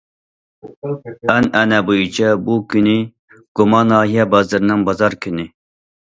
ئەنئەنە 1.33 1.81
بويىچە 1.89 2.31
بۇ 2.47 2.57
كۈنى 2.73 2.97
گۇما 3.61 3.83
ناھىيە 3.93 4.27
بازىرىنىڭ 4.35 4.89
بازار 4.91 5.19
كۈنى. 5.29 5.49